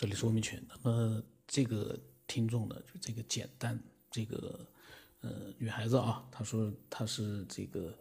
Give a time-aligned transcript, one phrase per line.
[0.00, 0.58] 这里是欧明全。
[0.66, 1.94] 那么这个
[2.26, 3.78] 听众呢，就这个简单，
[4.10, 4.66] 这个
[5.20, 7.94] 呃女孩子啊，她说她是这个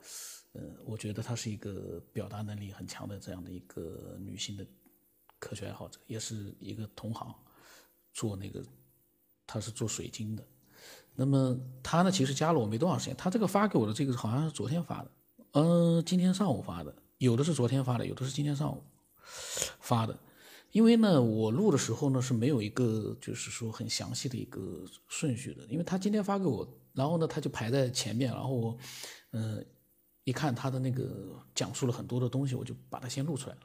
[0.54, 4.66] 呃，我觉得她是一个表达能力很强的这样的一个女性的
[5.40, 7.36] 科学爱好者，也是一个同行，
[8.14, 8.64] 做那个
[9.46, 10.48] 她是做水晶的。
[11.14, 11.54] 那么
[11.84, 15.12] 她呢，其实加了我没多长时间，她这个发给我的这个好像是昨天发的，
[15.52, 18.82] 嗯，今天上午发的，有的是昨天发的，有的是今天上午
[19.82, 20.18] 发的。
[20.72, 28.78] 因为呢，我录的时候呢是没有一个就是说很详细的一个顺序的，因为他今天发给我，然后呢他就排在前面，然后我，
[29.32, 29.66] 嗯，
[30.26, 33.62] 一看他的那个讲述了很多的东西，我就把它先录出来了。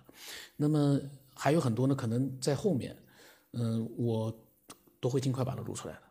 [0.57, 0.99] 那么
[1.35, 2.97] 还有很多呢，可能在后面，
[3.53, 4.35] 嗯，我
[4.99, 6.03] 都会尽快把它录出来的，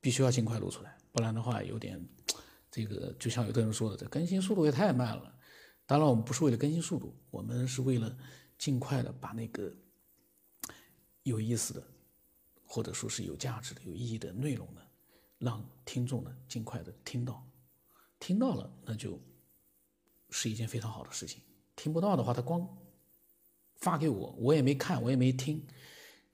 [0.00, 2.04] 必须要尽快录出来，不然的话有点
[2.68, 5.32] 这个，就像有的人说的，这更新速度也太慢了。
[5.86, 8.16] 当然我们不是为了更新速度，我们是为了
[8.58, 9.72] 尽快的把那个。
[11.30, 11.82] 有意思的，
[12.66, 14.80] 或者说是有价值的、有意义的内容呢，
[15.38, 17.42] 让听众呢尽快的听到，
[18.18, 19.18] 听到了那就
[20.30, 21.42] 是一件非常好的事情。
[21.76, 22.68] 听不到的话，他光
[23.76, 25.66] 发给我，我也没看，我也没听，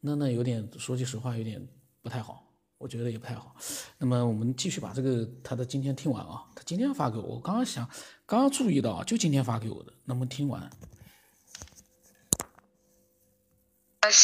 [0.01, 1.65] 那那有点说句实话，有点
[2.03, 2.45] 不太好，
[2.79, 3.55] 我觉得也不太好。
[3.97, 7.89] 那么我们继续把这个他的今天听完啊，他今天发给我，我刚刚想，
[8.27, 10.69] 刚刚注意到，就今天发给我的，那么听完。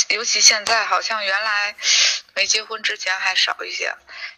[0.08, 1.74] 尤其现在好像原来
[2.34, 3.94] 没结婚之前还少一些，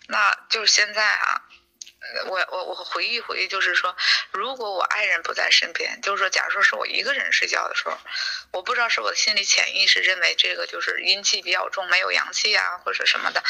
[0.08, 1.42] 那就是现在啊，
[2.26, 3.96] 我我我回忆回忆，就是说，
[4.30, 7.98] 如果我爱人不在身边，就是说，假如说是我一个人睡觉的时候，
[8.52, 13.42] 我不知道是我的心里潜意识认为这个就是阴气比较重，没有阳气啊，或者什么的，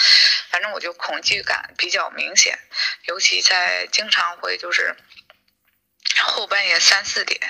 [0.51, 2.59] 反正我就恐惧感比较明显，
[3.07, 4.97] 尤其在经常会就是
[6.21, 7.41] 后半夜三四点，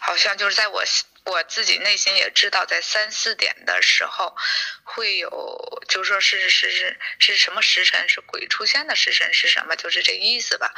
[0.00, 0.82] 好像就是在我。
[1.24, 4.36] 我自己内心也知道，在三四点的时候，
[4.82, 10.74] 会有，就说是是是是什么时辰，是鬼出现的时辰是什么，就是这意思吧。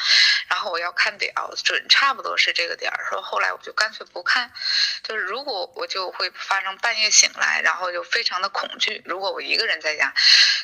[0.48, 3.06] 然后我要看表，准差不多是这个点儿。
[3.08, 4.52] 说后来我就干脆不看，
[5.02, 9.00] 就是如果我就会发生半夜醒来，然后就非常的恐惧。
[9.06, 10.12] 如果我一个人在家，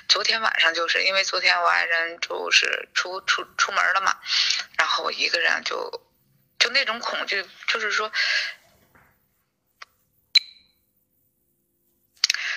[0.08, 4.18] 昨天晚上就是因为昨天我爱人就是出出出门了嘛，
[4.76, 6.06] 然后我一个人就
[6.58, 8.12] 就那种恐惧，就是说。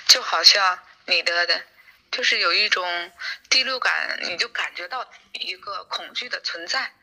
[0.07, 1.63] 就好像你的的，
[2.11, 3.11] 就是有一种
[3.49, 6.93] 第六感，你就感觉到一个恐惧的存在，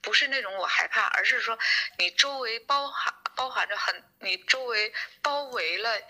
[0.00, 1.58] 不是那种我害怕，而是说
[1.98, 6.00] 你周围包含包含着很，你周围包围了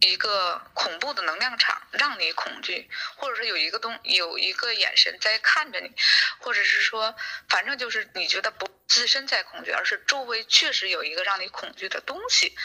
[0.00, 5.90] 一个恐怖的能量场，让你恐惧，或者说有一个东有一个眼神在看着你，
[6.38, 7.14] 或者是说，
[7.48, 12.56] 反正就是你觉得不自身在恐惧，而是周围确实有一个让你恐惧的东西。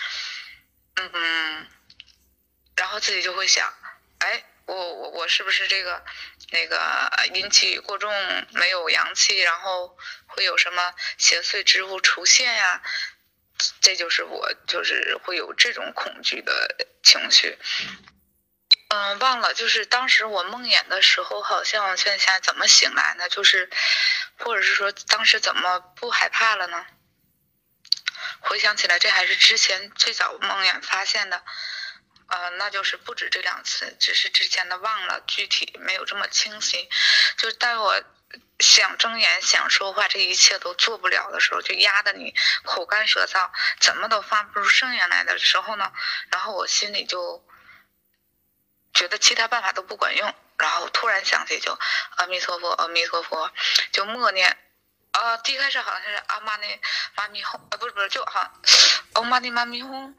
[0.97, 1.67] 嗯，
[2.75, 3.71] 然后自己就会想，
[4.19, 6.03] 哎，我我我是不是这个
[6.51, 8.11] 那个阴气过重，
[8.53, 12.81] 没有阳气，然后会有什么邪祟之物出现呀？
[13.81, 17.57] 这就是我就是会有这种恐惧的情绪。
[18.89, 23.27] 嗯，忘了，就是当时我梦魇的时候，好像现在怎么醒来呢？
[23.29, 23.69] 就是，
[24.39, 26.85] 或者是说当时怎么不害怕了呢？
[28.41, 31.43] 回想起来，这还是之前最早梦魇发现的，
[32.27, 36.89] 呃，那就是不止这两次，只是之前的忘了，具体没有这么清晰。
[37.37, 38.03] 就待我
[38.59, 42.33] 想睁眼、想说话，这一切都做不了的时候，就压得你
[42.63, 43.49] 口干舌燥，
[43.79, 45.91] 怎么都发不出声音来的时候呢？
[46.31, 47.45] 然后我心里就
[48.93, 51.77] 觉得其他办法都不管用，然后突然想起就
[52.15, 53.51] 阿弥陀佛，阿弥陀佛，
[53.91, 54.57] 就默念。
[55.17, 56.79] 啊，第一开始好像是阿妈那
[57.15, 58.61] 妈咪哄，啊不是不是，就好像
[59.13, 60.15] 欧妈的妈咪哄，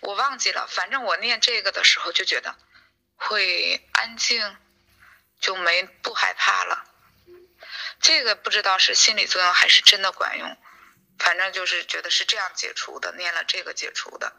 [0.00, 0.66] 我忘记了。
[0.66, 2.54] 反正我念这个的时候就觉得
[3.16, 4.58] 会安静，
[5.40, 6.84] 就没不害怕了。
[8.00, 10.58] 这个不知道是心理作用还是真的管用，
[11.18, 14.34] 反正就是觉得是这样解除的，念了这个解除的。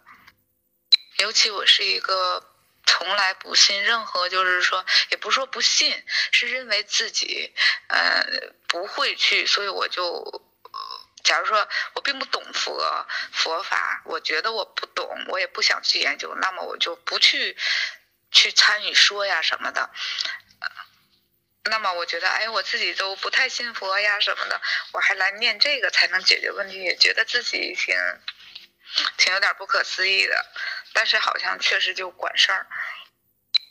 [1.17, 2.51] 尤其我是一个。
[2.85, 7.53] 从来不信任何，就是说，也不是说不信，是认为自己，
[7.87, 8.25] 呃，
[8.67, 10.43] 不会去，所以我就，
[11.23, 17.57] 假如说我并不懂佛佛法，我觉得我不懂，我也不想去研究，那么我就不去，
[18.31, 19.89] 去参与说呀什么的。
[21.67, 24.61] 那么我觉得，哎，我自己都不太信佛呀什么的，
[24.91, 27.95] 我还来念这个才能解决问题，也觉得自己挺，
[29.17, 30.45] 挺有点不可思议的。
[30.93, 32.67] 但是好像确实就管事儿，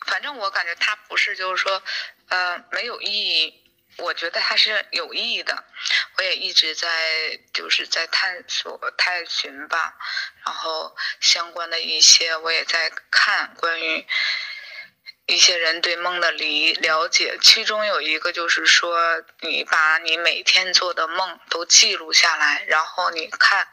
[0.07, 1.83] 反正我感觉他不是，就是说，
[2.29, 3.61] 呃，没有意义。
[3.97, 5.65] 我觉得他是有意义的。
[6.17, 9.95] 我也一直在就是在探索探寻吧，
[10.45, 14.07] 然后相关的一些我也在看关于。
[15.27, 23.67] 一些人对梦的理了解，其中有一个就是说，你把你每天做的梦都记录下来，然后你看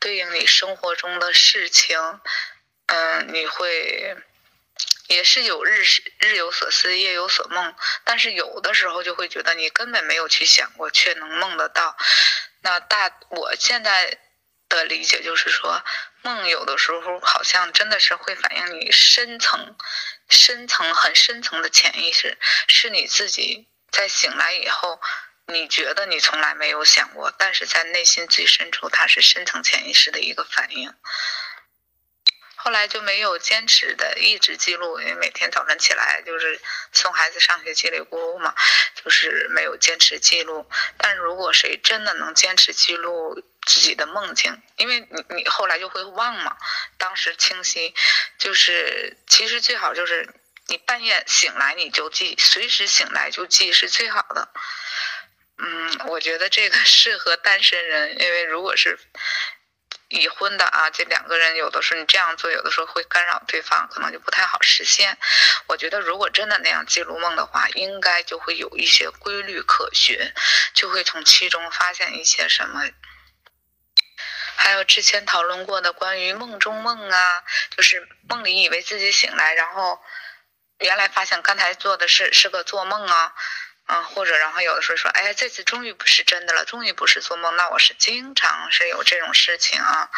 [0.00, 2.20] 对应你生活中的事情，
[2.86, 4.16] 嗯，你会
[5.06, 5.84] 也是有日
[6.18, 7.72] 日有所思，夜有所梦，
[8.02, 11.96] 但是有的时候就会觉得你根本没有去想过，却能梦得到。
[12.62, 14.18] 那大我现在
[14.68, 15.84] 的理解就是说，
[16.22, 19.76] 梦有的时候好像真的是会反映你深层。
[20.28, 22.38] 深层很深层的潜意识，
[22.68, 25.00] 是你自己在醒来以后，
[25.46, 30.92] 你觉得你从来没有想过，但是在内心最深处，它是深层潜意识的一个反应。
[32.56, 38.52] 后来就没有坚持的一直记录，因为每天早晨起来就是送孩子上学叽里咕噜嘛，
[39.04, 40.68] 就是没有坚持记录。
[40.96, 46.56] 但如果谁真的能坚持记录自己的梦境，因为你你后来就会忘嘛，
[46.96, 47.94] 当时清晰，
[48.38, 50.32] 就是其实最好就是
[50.68, 54.48] 你半夜醒来你就记，随时醒来就记是最好的。
[55.58, 58.98] 嗯，我觉得这个适合单身人，因为如果是。
[60.08, 65.18] 已婚的啊，这两个人有的时候你这样做，有的时候会干扰对方，可能就不太好实现。
[65.66, 70.16] 我觉得如果真的那样记录梦的话，应该就会有一些规律可循，
[70.74, 72.88] 就会从其中发现一些什么。
[74.56, 77.44] 还有之前讨论过的关于梦中梦啊，
[77.76, 80.00] 就是梦里以为自己醒来，然后
[80.78, 83.34] 原来发现刚才做的是是个做梦啊。
[83.88, 90.10] 嗯，或者然后有的时候说，哎，这次终于不是真的了，终于不是做梦，那我是经常是有这种事情啊。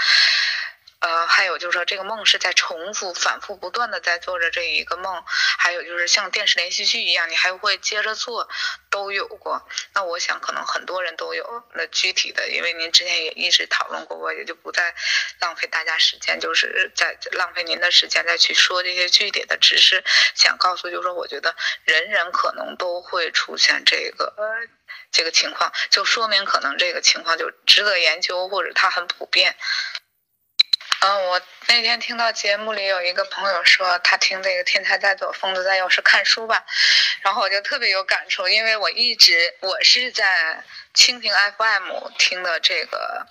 [1.01, 5.23] 呃，还有就是说，这个梦是在重复、反复、不断的在做着这一个梦，
[5.59, 8.49] 还有就是像电视连续剧一样，你还会接着做，
[8.91, 9.65] 都有过。
[9.95, 11.65] 那我想可能很多人都有。
[11.75, 14.93] 那具体的，因为您之前也一直讨论过，我也就不再
[15.41, 19.57] 浪费大家时间，就是在浪费您的时间再去说这些具体的。
[19.57, 20.03] 只是
[20.35, 21.55] 想告诉，就是说，我觉得
[21.85, 24.35] 人人可能都会出现这个
[25.13, 29.57] 这个情况，就说明可能这个情况就值得研究，或者它很普遍。
[31.01, 36.65] 嗯，我那天听到节目里有一个朋友说，他听这个“天才在左，疯子在右”是看书吧，
[37.23, 40.65] 然后我就特别有感触，因为我一直我是在
[40.95, 43.29] 蜻蜓 FM 听的这个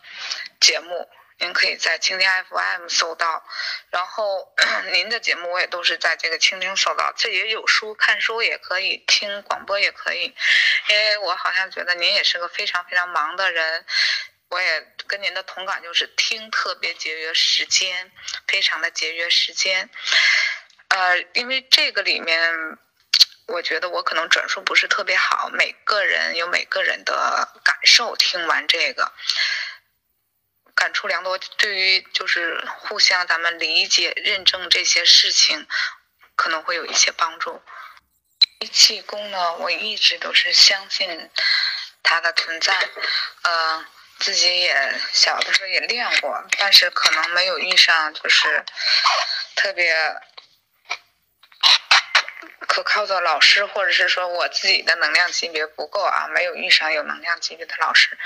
[0.62, 1.10] 节目，
[1.40, 3.44] 您可以在蜻蜓 FM 搜到，
[3.90, 4.54] 然后
[4.94, 10.34] 您的节目我也都是在这个蜻蜓搜到，这也有书，看书也可以，听广播也可以，
[10.88, 13.86] 因为我好像觉得您也是个非常非常忙的人。
[14.50, 18.12] 我也跟您的同感，就是听特别节约时间，
[18.48, 19.90] 非常的节约时间。
[20.88, 22.78] 呃，因为这个里面，
[23.48, 28.16] 我觉得我可能转述不是特别好，每个人有每个人的感受。
[28.16, 29.12] 听完这个，
[30.74, 31.38] 感触良多。
[31.38, 35.68] 对于就是互相咱们理解、认证这些事情，
[36.38, 37.62] 可能会有一些帮助。
[38.72, 41.30] 气功呢，我一直都是相信
[42.02, 42.90] 它的存在，
[43.42, 43.86] 呃。
[44.20, 48.66] 自己也小的时候也练过，但是可能没有遇上就是
[49.56, 49.96] 特别
[52.68, 58.18] 可靠的老师，或者是说我自己的能量级别不够啊，没有遇上有能量级别的老师。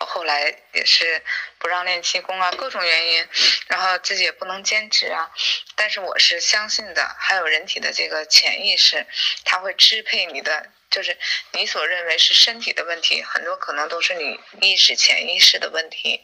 [0.00, 1.22] 后来也是
[1.58, 3.28] 不让练气功啊，各种原因，
[3.68, 5.30] 然后自己也不能坚持啊。
[5.76, 9.06] 但是我是相信的，还有人体的这个潜意识，
[9.44, 10.70] 它会支配你的。
[10.94, 11.18] 就是
[11.50, 16.22] 你所认为是身体的问题，很多可能都是你意识、潜意识的问题。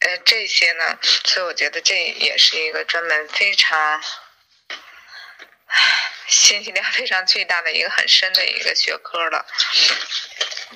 [0.00, 4.02] 呃，这些呢，所以我觉得这也是一个专门非常，
[6.26, 9.46] 信息量 非常巨大的一个很深的一个学科了。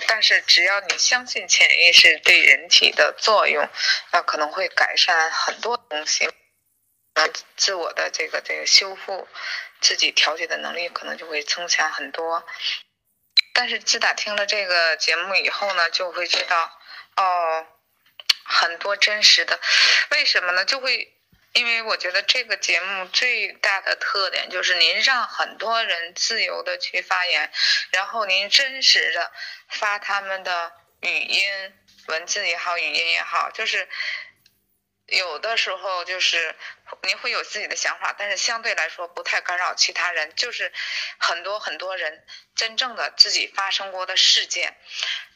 [0.06, 3.68] 但是只要你相信潜意识对人体的作用，
[4.12, 6.28] 那可能会改善很多东西。
[7.56, 9.28] 自我的这个这个修复。
[9.78, 12.46] 自己调节的能力可能就会增强很多，
[13.52, 16.80] 但是自打听了这个节目以后呢，就会知道
[17.14, 17.66] 哦，
[18.42, 19.60] 很多真实的，
[20.12, 20.64] 为什么呢？
[20.64, 21.14] 就会
[21.52, 27.52] 因为我觉得这个节目最大的特点就是您让很多人自由的去发言，
[27.90, 29.30] 然后您真实的
[29.68, 31.44] 发他们的语音、
[32.06, 33.86] 文字也好，语音也好，就是。
[35.06, 36.54] 有的时候就是
[37.02, 40.34] 您会有自己的想法，但是相对来说不太干扰其他人。
[40.34, 40.72] 就是
[41.18, 42.24] 很多很多人
[42.56, 44.76] 真正的自己发生过的事件，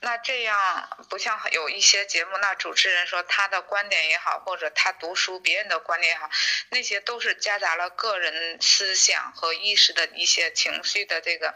[0.01, 6.29] 那这样不像有一些节目，那主持人说他的观点也好，或者他读书别人的观点也好，
[6.71, 11.55] 那些都是夹杂了个人思想和意识的一些情绪的这个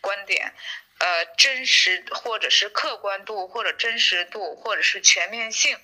[0.00, 0.52] 观点。
[0.98, 5.76] 呃真实或者是客观度或者真实度或者是全面性，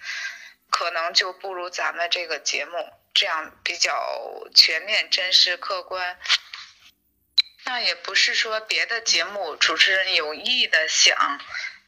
[0.71, 6.19] 可能就不如咱们这个节目这样比较全面、真实、客观。
[7.65, 11.41] 那也不是说别的节目主持人有意的想，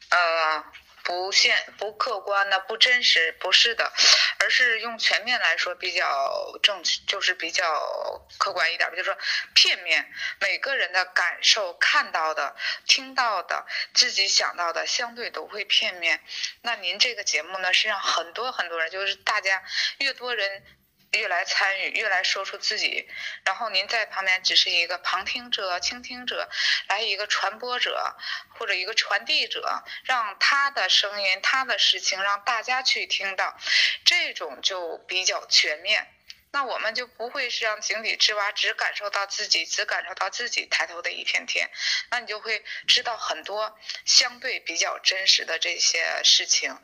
[0.09, 0.63] 呃，
[1.11, 3.91] 不现不客观的、不真实，不是的，
[4.39, 9.17] 而是用全面来说比较正确，就是比较客观一点，就是说
[9.53, 12.55] 片面，每个人的感受、看到的、
[12.87, 16.23] 听到的、自己想到的，相对都会片面。
[16.61, 19.61] 那您这个节目呢，是让很多很多人，就是大家
[19.97, 20.63] 越多人。
[21.11, 23.09] 越来参与，越来说出自己，
[23.43, 26.49] 然后您在旁边只是一个旁听者、倾听者，
[26.87, 28.15] 来一个传播者
[28.57, 33.57] 或者一个传递者，让他的声音、他的事情让大家去听到，
[34.05, 36.07] 这种就比较全面。
[36.53, 41.69] 那我们就不会是让井底之蛙只感受到自己，只感受到自己抬头的一片天，
[42.09, 46.77] 那你就会知道很多相对比较真实的这些事情。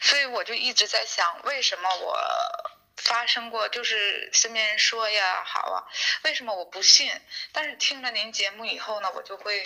[0.00, 2.79] 所以我就一直在想，为什么我？
[3.04, 5.84] 发生过，就是身边人说呀，好啊，
[6.22, 7.12] 为什么我不信？
[7.52, 9.62] 但是听了您节目以后呢，我就会，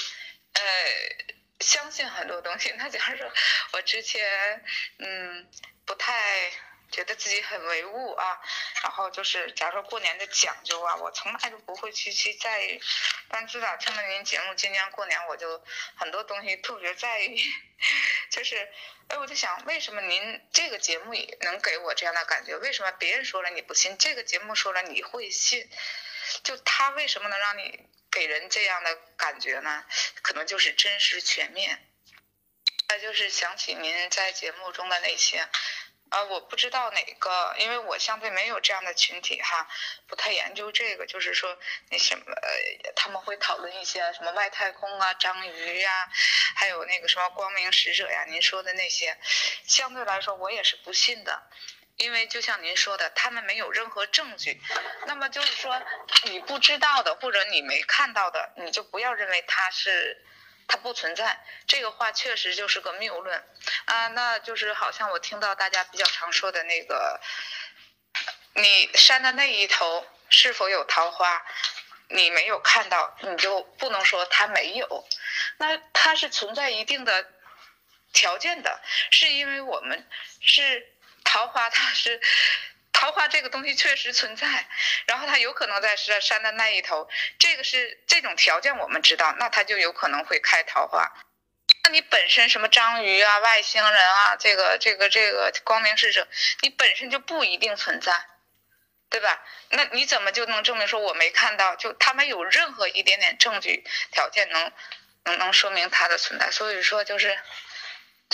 [0.53, 0.62] 呃，
[1.61, 2.73] 相信很多东西。
[2.79, 3.31] 那假如说
[3.73, 4.64] 我之前，
[4.99, 5.49] 嗯，
[5.85, 6.50] 不太。
[6.91, 8.41] 觉得自己很唯物啊，
[8.83, 12.81] 然后就是假如说过年的讲究啊，我从来都不会去去在意。
[13.29, 15.64] 但自打听了您节目，今年过年我就
[15.97, 17.43] 很多东西特别在意。
[18.31, 18.69] 就是，
[19.09, 22.57] 哎，我就想，为什么您这个节目也能给我这样的感觉？
[22.59, 25.69] 为什么别人说了你不信，这个节目说了你会信？
[26.43, 29.85] 就他为什么能让你给人这样的感觉呢？
[30.23, 31.91] 可能就是真实全面。
[32.87, 35.49] 再就是想起您在节目中的那些。
[36.14, 39.66] 啊，我不知道哪个，因为我相对没有这样的群体哈，
[40.06, 41.04] 不太研究这个。
[41.06, 41.59] 就是说
[41.90, 42.25] 那什么，
[42.94, 46.09] 他们会讨论一些什么外太空啊、章鱼呀，
[46.54, 48.25] 还有那个什么光明使者呀。
[48.28, 49.18] 您说的那些，
[49.66, 51.42] 相对来说我也是不信的，
[51.97, 54.61] 因为就像您说的，他们没有任何证据。
[55.06, 55.83] 那么就是说，
[56.23, 60.25] 你不知道的或者你没看到的，你就不要认为他是。
[60.66, 63.44] 它不存在，这个话确实就是个谬论
[63.85, 64.09] 啊。
[64.09, 67.21] 那就是好像我听到大家比较常说的那个，
[68.54, 71.44] 你山的那一头是否有桃花，
[72.09, 75.06] 你没有看到，你就不能说它没有。
[75.59, 77.26] 那它是存在一定的
[78.12, 78.80] 条件的，
[79.11, 80.09] 是因为我们
[80.40, 80.92] 是
[81.25, 82.21] 桃花，它是。
[82.94, 84.66] 桃花这个东西确实存在，
[85.06, 87.06] 然后它有可能在山山的那一头，
[87.38, 91.12] 这个是这种条件我们知道，那它就有可能会开桃花。
[91.82, 96.26] 那你本身什么章鱼啊、外星人啊、这个这个这个光明使者，
[96.62, 98.12] 你本身就不一定存在，
[99.10, 99.42] 对吧？
[99.68, 101.76] 那你怎么就能证明说我没看到？
[101.76, 104.72] 就他没有任何一点点证据条件能
[105.24, 107.38] 能能说明它的存在，所以说就是。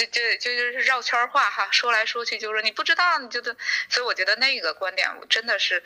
[0.06, 3.56] 就就就就是绕圈话哈，说来说去就是你不知道，你就得，
[3.88, 5.82] 所以我觉得那个观点真的是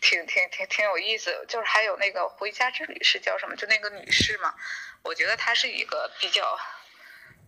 [0.00, 1.44] 挺挺挺挺有意思。
[1.48, 3.54] 就是还有那个回家之旅是叫什么？
[3.56, 4.54] 就那个女士嘛，
[5.02, 6.58] 我觉得她是一个比较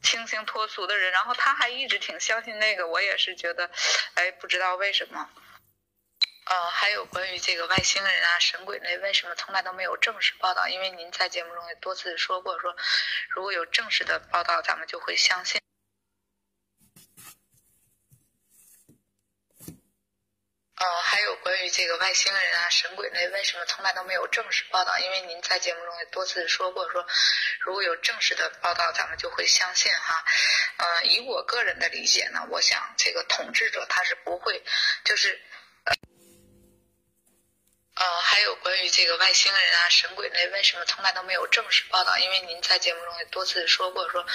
[0.02, 3.70] 清新脱俗的人，然后她还一直挺相信那个，我也是觉得，
[4.14, 5.28] 哎，不知道为什么。
[6.46, 10.68] 呃，还有关于这个外星人啊、神鬼类，为什么从来都没有正式报道？
[10.68, 12.76] 因为您在节目中也多次说过，说
[13.30, 15.58] 如果有正式的报道，咱们就会相信。
[20.76, 24.98] 呃，还有关于这个外星人啊、神鬼类，为什么从来都没有正式报道？
[24.98, 27.06] 因为您在节目中也多次说过，说
[27.60, 30.24] 如果有正式的报道，咱们就会相信哈。
[30.78, 34.62] 呃，以我个人的理解呢，我想这个统治者他是不会，
[35.04, 35.40] 就是。
[37.94, 42.18] 呃，还有关于这个外星人啊、神鬼类，为什么从来都没有正式报道？
[42.18, 44.26] 因为您在节目中也多次说过，说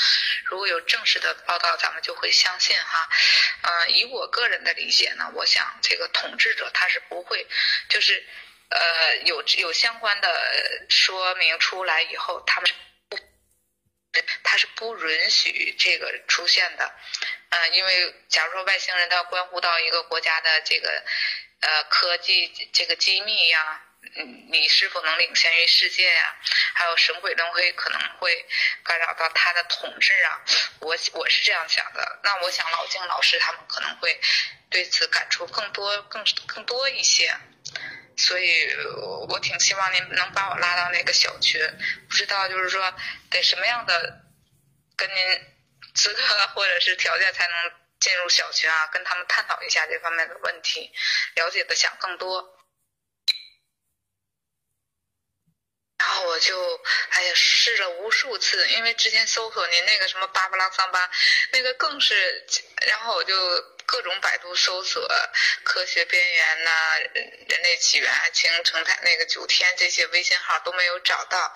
[0.45, 3.09] 如果有正式的报道，咱们就会相信哈。
[3.63, 7.45] 呃，以我个人的理解呢，我想这个统治者他是不会，
[7.89, 8.25] 就是
[8.69, 12.73] 呃有有相关的说明出来以后，他们是
[13.09, 13.17] 不，
[14.41, 16.95] 他是不允许这个出现的。
[17.49, 21.03] 呃，因为假如说外星人他关乎到一个国家的这个。
[21.61, 23.81] 呃，科技这个机密呀，
[24.15, 26.35] 嗯，你是否能领先于世界呀？
[26.73, 28.45] 还有神鬼轮回可能会
[28.81, 30.39] 干扰到他的统治啊。
[30.79, 32.19] 我我是这样想的。
[32.23, 34.17] 那我想老静老师他们可能会
[34.69, 37.35] 对此感触更多、更更多一些。
[38.15, 38.73] 所以
[39.27, 41.59] 我挺希望您能把我拉到那个小群。
[42.09, 42.93] 不知道就是说
[43.29, 44.21] 得什么样的
[44.95, 45.41] 跟您
[45.93, 47.71] 资格或者是条件才能。
[47.99, 50.91] 进入小群啊，跟他们探讨一下这方面的问题，
[51.35, 52.57] 了解的想更多。
[55.97, 61.11] 然后我就哎呀试了无数次，因为之前搜索您那个什么巴巴拉桑巴，
[61.51, 62.45] 那个更是，
[62.87, 63.35] 然后我就。
[63.89, 65.01] 各种百度搜索
[65.65, 66.71] “科学边缘”呐
[67.49, 71.55] ，“人类起源”、“清成太”那个九天这些微信号都没有找到，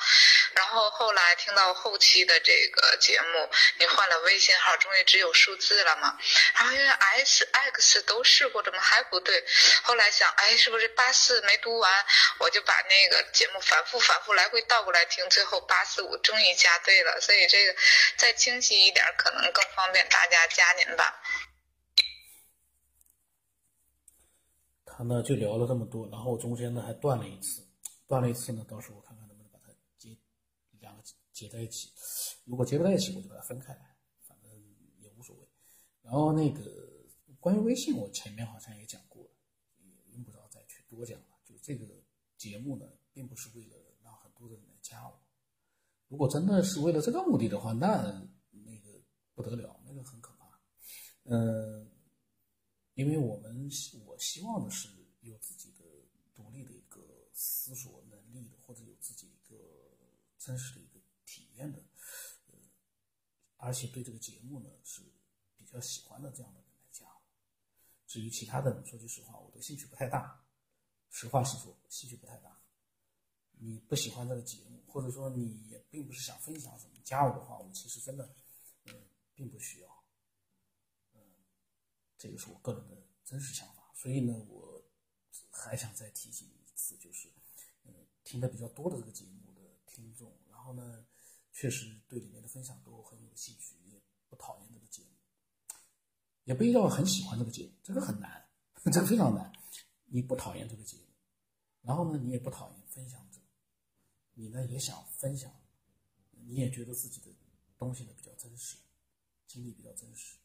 [0.55, 6.17] 然后后来听到后期的这个节目，你换了微信号，终于只有数字了嘛？
[6.55, 6.89] 然后因为
[7.23, 9.45] S、X 都试过，怎么还不对？
[9.83, 12.05] 后来想，哎，是不是八四没读完？
[12.39, 17.21] 我就把那个节目反复、反复来回倒过来听，最后八四五终于加对了。
[17.21, 17.75] 所以这个
[18.17, 21.21] 再清晰一点，可能更方便大家加您吧。
[24.95, 27.65] 他呢就聊了这么多，然后中间呢还断了一次，
[28.05, 30.15] 断了一次呢，到时候我看看能不能把它接
[30.79, 31.91] 两个接在一起。
[32.45, 33.97] 如果接不在一起，我就把它分开来，
[34.27, 34.51] 反正
[34.99, 35.49] 也无所谓。
[36.03, 36.61] 然后那个
[37.39, 39.31] 关于微信，我前面好像也讲过了，
[39.79, 41.25] 也用不着再去多讲了。
[41.43, 41.87] 就这个
[42.37, 45.19] 节目呢，并不是为了让很多人来加我。
[46.07, 48.03] 如果真的是为了这个目的的话，那
[48.51, 49.01] 那个
[49.33, 50.45] 不得了，那个很可怕。
[51.23, 51.89] 嗯。
[52.95, 53.69] 因为我们
[54.05, 54.89] 我希望的是
[55.21, 55.83] 有自己的
[56.35, 57.01] 独立的一个
[57.33, 59.57] 思索能力的，或者有自己一个
[60.37, 61.83] 真实的一个体验的，
[62.47, 62.53] 呃，
[63.57, 65.01] 而且对这个节目呢是
[65.55, 67.09] 比较喜欢的这样的人来讲。
[68.05, 70.45] 至于其他的，说句实话，我对兴趣不太大。
[71.09, 72.59] 实话实说，兴趣不太大。
[73.53, 78.35] 你不喜欢这个节目，或者说你也并不是想分享什么，加我的话，我其实真的，
[78.85, 78.93] 嗯，
[79.33, 79.92] 并不需要。
[82.23, 84.81] 这个是我个人的真实想法，所以呢，我
[85.51, 87.27] 还想再提醒一次，就是，
[87.83, 91.05] 嗯，听的比较多的这个节目的听众，然后呢，
[91.51, 95.09] 确实对里面的分享都很有兴趣，也不讨厌这个节目，
[96.45, 98.47] 也不一定要很喜欢这个节目，这个很难，
[98.89, 99.51] 这个非常难。
[100.05, 101.07] 你不讨厌这个节目，
[101.81, 103.41] 然后呢，你也不讨厌分享者，
[104.35, 105.51] 你呢也想分享，
[106.31, 107.29] 你也觉得自己的
[107.77, 108.77] 东西呢比较真实，
[109.45, 110.37] 经历比较真实，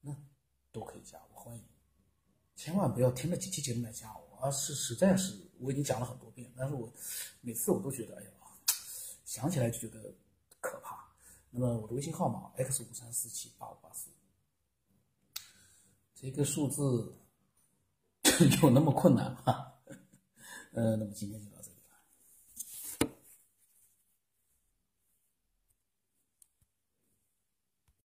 [0.00, 0.12] 那。
[0.72, 1.64] 都可以加我，欢迎。
[2.56, 6.92] 千万不要听了几期节目来加我，而是实在是我已经讲了很多遍，但是我
[7.40, 8.30] 每次我都觉得，哎呀，
[9.24, 10.14] 想起来就觉得
[10.60, 11.08] 可怕。
[11.50, 14.10] 那么我的微信号码 x 五三四七八五八四，
[16.14, 17.14] 这个数字
[18.62, 19.72] 有那么困难吗？
[20.72, 21.59] 呃，那么今天就到。